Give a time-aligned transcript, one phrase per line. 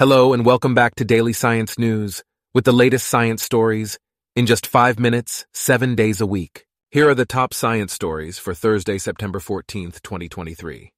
[0.00, 2.22] Hello and welcome back to Daily Science News
[2.54, 3.98] with the latest science stories
[4.34, 6.64] in just five minutes, seven days a week.
[6.90, 10.90] Here are the top science stories for Thursday, September 14th, 2023.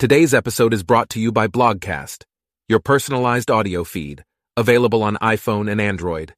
[0.00, 2.24] Today's episode is brought to you by Blogcast,
[2.68, 4.24] your personalized audio feed,
[4.56, 6.34] available on iPhone and Android.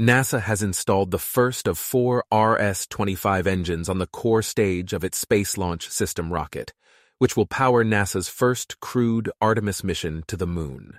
[0.00, 5.04] NASA has installed the first of four RS 25 engines on the core stage of
[5.04, 6.72] its Space Launch System rocket,
[7.18, 10.98] which will power NASA's first crewed Artemis mission to the Moon.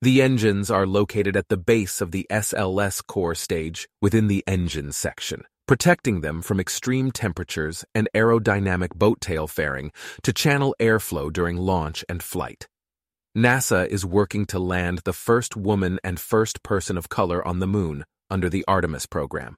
[0.00, 4.92] The engines are located at the base of the SLS core stage within the engine
[4.92, 9.92] section, protecting them from extreme temperatures and aerodynamic boat tail fairing
[10.22, 12.66] to channel airflow during launch and flight.
[13.36, 17.66] NASA is working to land the first woman and first person of color on the
[17.66, 19.56] Moon under the Artemis program.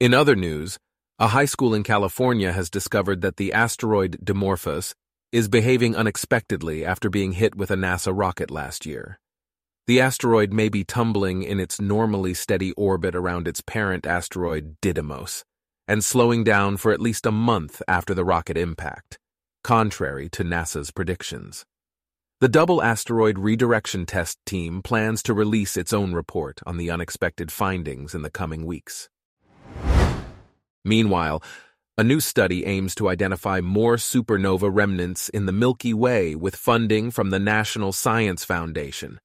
[0.00, 0.78] In other news,
[1.18, 4.94] a high school in California has discovered that the asteroid Dimorphos
[5.32, 9.18] is behaving unexpectedly after being hit with a NASA rocket last year.
[9.88, 15.42] The asteroid may be tumbling in its normally steady orbit around its parent asteroid Didymos
[15.88, 19.18] and slowing down for at least a month after the rocket impact,
[19.64, 21.64] contrary to NASA's predictions.
[22.40, 27.50] The Double Asteroid Redirection Test team plans to release its own report on the unexpected
[27.50, 29.08] findings in the coming weeks.
[30.84, 31.42] Meanwhile,
[31.96, 37.10] a new study aims to identify more supernova remnants in the Milky Way with funding
[37.10, 39.18] from the National Science Foundation.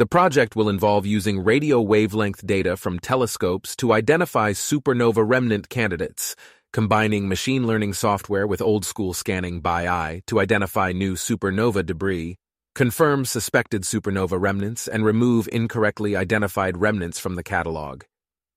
[0.00, 6.34] The project will involve using radio wavelength data from telescopes to identify supernova remnant candidates,
[6.72, 12.36] combining machine learning software with old school scanning by eye to identify new supernova debris,
[12.74, 18.04] confirm suspected supernova remnants, and remove incorrectly identified remnants from the catalog.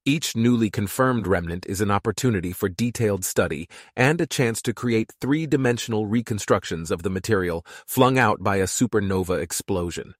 [0.06, 5.12] Each newly confirmed remnant is an opportunity for detailed study and a chance to create
[5.20, 10.14] three dimensional reconstructions of the material flung out by a supernova explosion.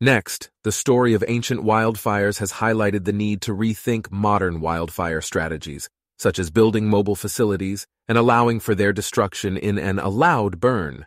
[0.00, 5.88] Next, the story of ancient wildfires has highlighted the need to rethink modern wildfire strategies,
[6.22, 11.04] such as building mobile facilities and allowing for their destruction in an allowed burn.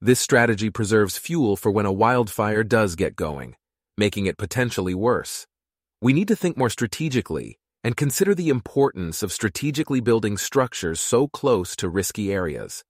[0.00, 3.56] This strategy preserves fuel for when a wildfire does get going,
[3.98, 5.46] making it potentially worse.
[6.00, 11.26] We need to think more strategically and consider the importance of strategically building structures so
[11.26, 12.84] close to risky areas.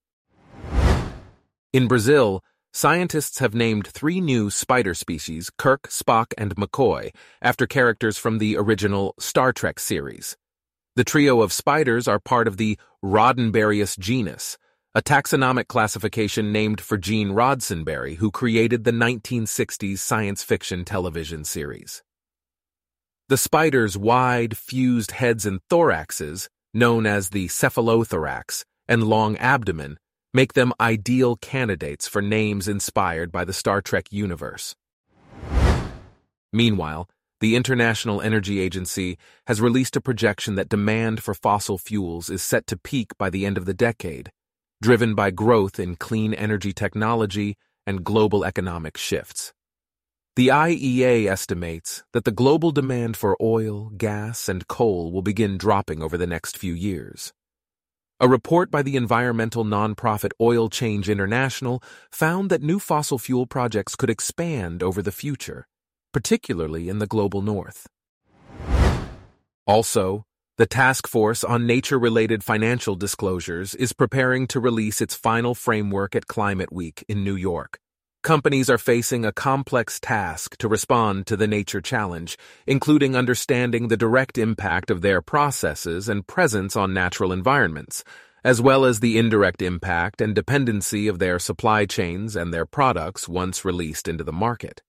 [1.72, 2.42] In Brazil,
[2.72, 7.10] scientists have named three new spider species, Kirk, Spock, and McCoy,
[7.40, 10.36] after characters from the original Star Trek series.
[10.96, 14.56] The trio of spiders are part of the Roddenberryus genus,
[14.94, 22.04] a taxonomic classification named for Gene Roddenberry, who created the 1960s science fiction television series.
[23.28, 29.98] The spider's wide, fused heads and thoraxes, known as the cephalothorax, and long abdomen
[30.32, 34.76] make them ideal candidates for names inspired by the Star Trek universe.
[36.52, 37.08] Meanwhile,
[37.44, 39.18] the International Energy Agency
[39.48, 43.44] has released a projection that demand for fossil fuels is set to peak by the
[43.44, 44.30] end of the decade,
[44.80, 49.52] driven by growth in clean energy technology and global economic shifts.
[50.36, 56.02] The IEA estimates that the global demand for oil, gas, and coal will begin dropping
[56.02, 57.34] over the next few years.
[58.20, 63.96] A report by the environmental nonprofit Oil Change International found that new fossil fuel projects
[63.96, 65.66] could expand over the future
[66.14, 67.86] particularly in the global north.
[69.66, 70.24] Also,
[70.56, 76.14] the Task Force on Nature Related Financial Disclosures is preparing to release its final framework
[76.14, 77.80] at Climate Week in New York.
[78.22, 83.96] Companies are facing a complex task to respond to the nature challenge, including understanding the
[83.96, 88.04] direct impact of their processes and presence on natural environments,
[88.44, 93.28] as well as the indirect impact and dependency of their supply chains and their products
[93.28, 94.80] once released into the market.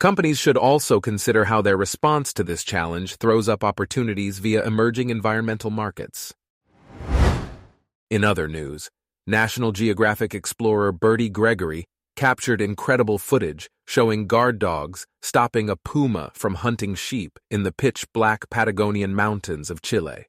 [0.00, 5.10] Companies should also consider how their response to this challenge throws up opportunities via emerging
[5.10, 6.34] environmental markets.
[8.10, 8.90] In other news,
[9.26, 11.84] National Geographic explorer Bertie Gregory
[12.16, 18.04] captured incredible footage showing guard dogs stopping a puma from hunting sheep in the pitch
[18.12, 20.26] black Patagonian mountains of Chile.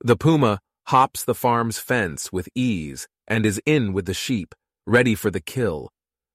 [0.00, 4.54] The puma hops the farm's fence with ease and is in with the sheep,
[4.86, 5.90] ready for the kill,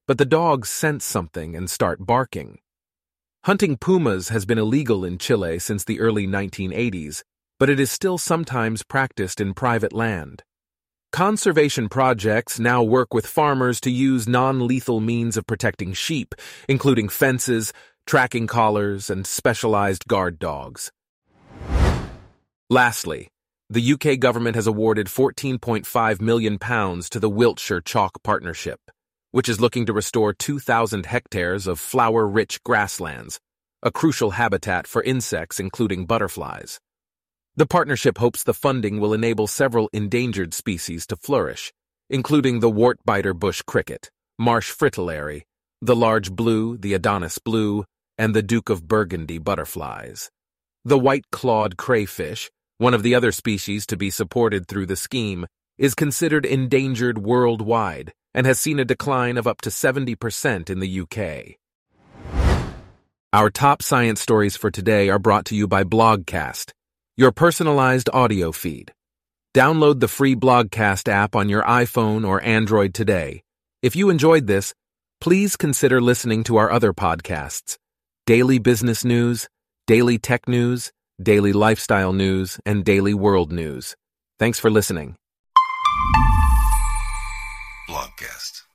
[0.08, 2.60] but the dogs sense something and start barking.
[3.46, 7.24] Hunting pumas has been illegal in Chile since the early 1980s,
[7.60, 10.44] but it is still sometimes practiced in private land.
[11.12, 16.34] Conservation projects now work with farmers to use non lethal means of protecting sheep,
[16.68, 17.72] including fences,
[18.08, 20.92] tracking collars, and specialized guard dogs.
[22.70, 23.30] Lastly,
[23.70, 28.80] the UK government has awarded £14.5 million to the Wiltshire Chalk Partnership,
[29.34, 33.40] which is looking to restore 2,000 hectares of flower-rich grasslands,
[33.82, 36.80] a crucial habitat for insects including butterflies.
[37.56, 41.74] The partnership hopes the funding will enable several endangered species to flourish,
[42.12, 45.46] including the wart-biter bush cricket, marsh fritillary,
[45.82, 47.86] the large blue, the Adonis blue,
[48.20, 50.30] and the Duke of Burgundy butterflies.
[50.86, 55.48] The white-clawed crayfish, one of the other species to be supported through the scheme,
[55.80, 61.02] is considered endangered worldwide and has seen a decline of up to 70% in the
[61.02, 61.58] UK.
[63.34, 66.72] Our top science stories for today are brought to you by Blogcast,
[67.18, 68.94] your personalized audio feed.
[69.56, 73.44] Download the free Blogcast app on your iPhone or Android today.
[73.82, 74.74] If you enjoyed this,
[75.20, 77.78] please consider listening to our other podcasts
[78.26, 79.48] Daily Business News,
[79.88, 80.92] Daily Tech News,
[81.22, 83.96] Daily Lifestyle News, and Daily World News.
[84.40, 85.16] Thanks for listening.
[87.88, 88.63] Blogcast.